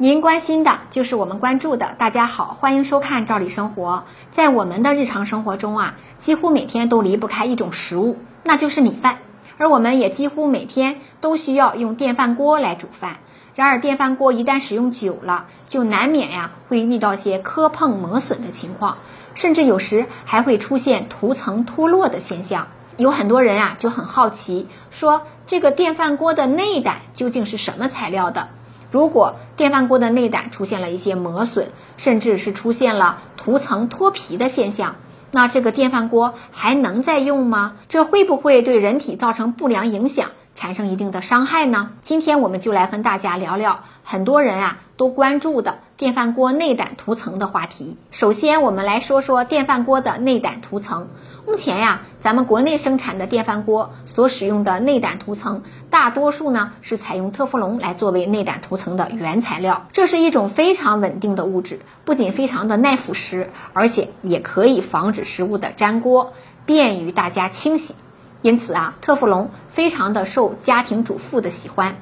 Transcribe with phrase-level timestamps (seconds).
[0.00, 1.96] 您关心的就是我们关注的。
[1.98, 4.04] 大家好，欢迎收看《赵理生活》。
[4.30, 9.18] 在我们的日常生活中啊，几乎每天都离不开一种食物，那就是米饭。
[9.56, 13.16] 而我们也几乎每天都需要用电饭锅来煮饭。
[13.56, 18.98] 然而，电饭锅一旦使用久了，就难免呀会遇到些磕碰磨损的情况，
[19.34, 22.68] 甚至有时还会出现涂层脱落的现象。
[22.98, 28.50] 有很多人啊就很好奇，说这个电饭锅的内胆究竟是什么材料的？
[28.90, 34.96] 如果电饭锅的内胆出现了一些磨损，甚至是出现了涂层脱皮的现象，
[35.30, 37.74] 那这个电饭锅还能再用吗？
[37.88, 41.90] 这会不会对人体造成不良影响，产生一定的伤害呢？
[42.02, 47.96] 今天我们就来跟大家聊聊很多人啊都关注的电饭锅内胆涂层的话题。
[48.12, 51.08] 首先，我们来说说电饭锅的内胆涂层。
[51.44, 59.88] 目前呀，咱们国内生产的电饭锅所使用的内胆涂层，大多数呢是采用特氟龙来作为内胆涂层的原材料。
[59.90, 66.32] 这是一种非常稳定的物质，不仅非常的耐腐蚀，而且也可以防止食物的粘锅，
[66.64, 67.96] 便于大家清洗。
[68.40, 71.96] 因此啊，特氟龙非常的受家庭主妇的喜欢。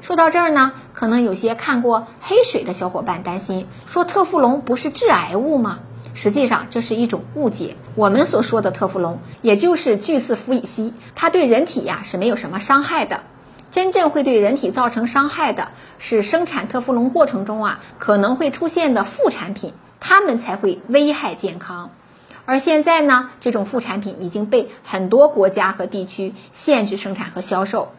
[0.00, 5.80] 说到这儿呢，可能有些看过黑水的小伙伴担心，说特氟龙不是致癌物吗？
[6.14, 7.76] 实际上这是一种误解。
[7.94, 13.20] 我们所说的特氟龙，也就是聚四氟乙烯，它对人体呀是没有什么伤害的。
[13.70, 15.68] 真正会对人体造成伤害的
[15.98, 21.90] 是生产特氟龙过程中啊可能会出现的副产品，它们才会危害健康。
[22.46, 27.92] 而现在呢，这种副产品已经被很多国家和地区限制生产和销售。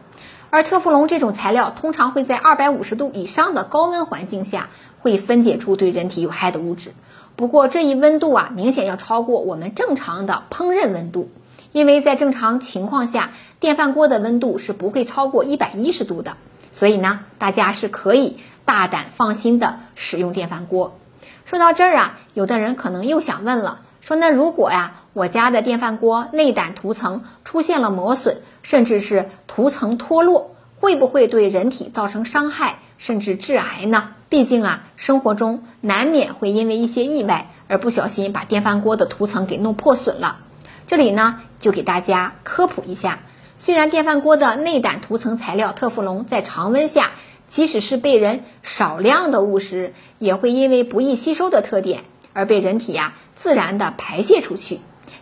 [0.50, 4.68] 而特氟龙这种材料通常会在二百五十度以上的高温环境下，
[5.00, 6.92] 会分解出对人体有害的物质。
[7.36, 11.30] 不过这一温度啊，明显要超过我们正常的烹饪温度，
[11.72, 16.36] 因为在正常情况下，电饭锅的温度是不会超过一百一十度的。
[16.72, 20.98] 所以呢，大家是可以大胆放心的使用电饭锅。
[21.44, 34.10] 说到这儿啊，有的人可能又想问了，说那如果呀，我家的电饭锅内胆涂层出现了磨损，甚至是涂层脱落，会不会对人体造成伤害，甚至致癌呢？
[34.28, 40.38] 毕竟啊，生活中难免会因为一些意外而不小心把电饭锅的涂层给弄破损了。
[40.86, 43.18] 这里呢，就给大家科普一下：
[43.56, 47.10] 虽然电饭锅的内胆涂层材料特氟龙在常温下，
[47.48, 54.78] 即使是被人少量的误食，也会因为不易吸收的特点而被人体呀自然的排泄出去，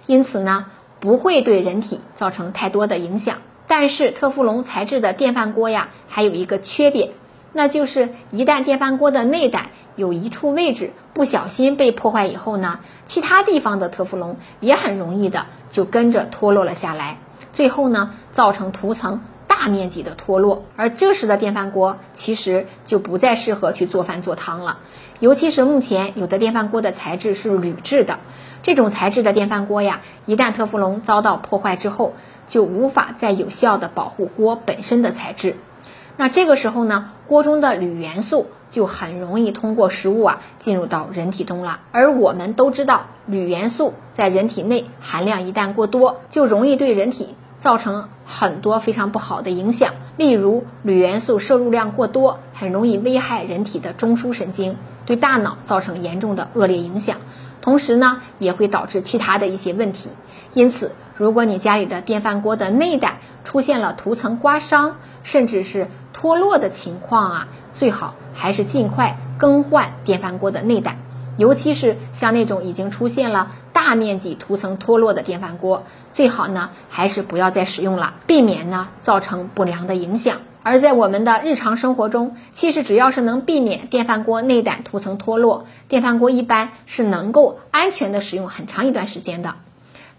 [0.06, 0.66] 因此呢，
[1.00, 3.38] 不会对人体造成太多的影响。
[3.80, 7.10] 但是特氟龙材质的电饭锅呀，还有一个缺点。
[7.52, 17.18] 那就是一旦电饭锅的内胆有一处位置不小心被破坏以后呢，其他地方的特氟龙也很容易的就跟着脱落了下来，
[17.52, 19.20] 最后呢造成涂层
[19.68, 20.64] 面积的脱落。
[20.76, 24.78] 而这时的电饭锅其实就不再适合去做饭做汤了，
[25.20, 28.18] 尤其是目前有的电饭锅的材质是铝制的，
[28.62, 32.14] 这种材质的电饭锅呀，一旦特氟龙遭到破坏之后，
[32.46, 35.56] 就无法再有效的保护锅本身的材质。
[36.16, 41.78] 那这个时候呢，锅中的铝元素就很容易通过食物啊进入到人体中了。
[41.92, 49.92] 而我们都知道，铝元素在人体内含量一旦过多，就容易对人体造成很多非常不好的影响。
[50.16, 57.18] 例如，铝元素摄入量过多，很容易危害人体的中枢神经，对大脑造成严重的恶劣影响。
[57.60, 60.08] 同时呢，也会导致其他的一些问题。
[60.54, 70.98] 因此，如果你家里的电饭锅的内胆出现了涂层刮伤，甚至是脱落的情况啊，最好还是尽快更换电饭锅的内胆，
[71.38, 80.38] 尤其是像那种已经出现了大面积涂层脱落的电饭锅，最好呢还是不要再使用了，避免呢造成不良的影响。
[80.64, 89.54] 而在我们的日常生活中，其实只要是能避免电饭锅内胆涂层脱落，电饭锅一般是能够安全的使用很长一段时间的。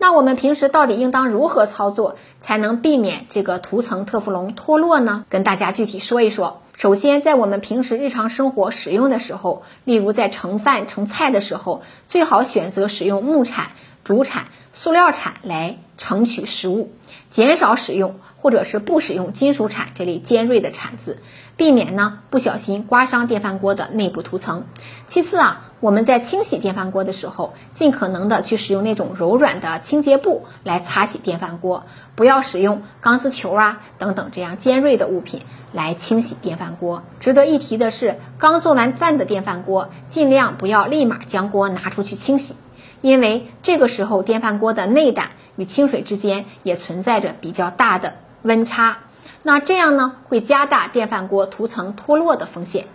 [0.01, 5.25] 那我们平时到底应当如何操作，才能避免这个涂层特氟龙脱落呢？
[5.29, 6.61] 跟大家具体说一说。
[6.73, 13.71] 首先，在我们平时日常生活使用的时候，例如在盛饭盛菜的时候，最好选择使用木铲、
[14.05, 16.93] 竹铲、塑料铲来盛取食物，
[17.29, 21.21] 减少使用或者是不使用金属铲这类尖锐的铲子，
[21.57, 24.65] 避免呢不小心刮伤电饭锅的内部涂层。
[25.07, 25.65] 其次啊。
[25.81, 31.85] 我们在清洗电饭锅的时候，尽可能的去使用那种柔软的清洁布来擦洗电饭锅，
[32.15, 35.41] 不要使用钢丝球啊等等这样尖锐的物品
[35.71, 37.03] 来清洗电饭锅。
[37.21, 42.55] 值得一提的是，刚做完饭的电饭锅，尽量不要立马将锅拿出去清洗，
[42.99, 48.97] 因为这个时候电饭锅的内胆与清水之间也存在着比较大的温差，
[49.43, 52.85] 那这样呢会加大电饭锅涂层脱落的风险。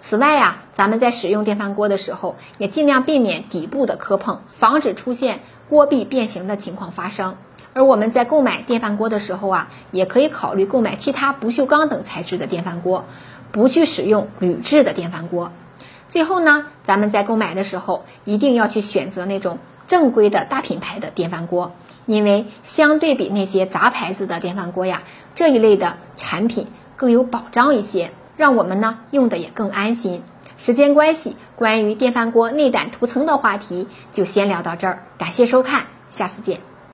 [0.00, 7.36] 此外呀，咱们在使用电饭锅的时候，也尽量避免底部的磕碰，防止出现锅壁变形的情况发生。
[7.74, 13.04] 而我们在购买电饭锅的时候啊，也可以考虑购买其他不锈钢等材质的电饭锅，
[13.52, 15.52] 不去使用铝制的电饭锅。
[16.08, 21.72] 最后呢，咱们在购买的时候一定要去选择那种正规的大品牌的电饭锅，
[22.06, 25.02] 因为相对比那些杂牌子的电饭锅呀，
[25.34, 26.66] 这一类的产品
[26.96, 30.22] 更有保障一些，让我们呢用的也更安心。
[30.56, 36.77] 时间关系，关于电饭锅内胆涂层的话题就先聊到这儿，感谢收看，下次见。